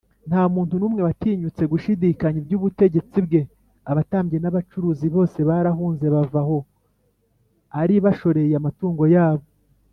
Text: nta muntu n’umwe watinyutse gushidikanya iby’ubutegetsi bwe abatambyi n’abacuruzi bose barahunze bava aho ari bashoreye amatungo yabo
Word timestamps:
nta 0.29 0.43
muntu 0.53 0.73
n’umwe 0.77 1.01
watinyutse 1.07 1.63
gushidikanya 1.71 2.37
iby’ubutegetsi 2.41 3.17
bwe 3.25 3.41
abatambyi 3.91 4.37
n’abacuruzi 4.39 5.07
bose 5.15 5.37
barahunze 5.49 6.05
bava 6.15 6.41
aho 6.45 6.57
ari 7.81 7.95
bashoreye 8.05 8.55
amatungo 8.57 9.03
yabo 9.15 9.45